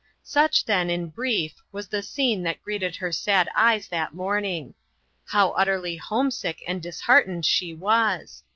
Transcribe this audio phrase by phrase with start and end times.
[0.23, 4.73] Such, then, in brief, was the scene that greeted her sad eyes that morning.
[5.25, 8.43] How utterly homesick and disheartened she was!"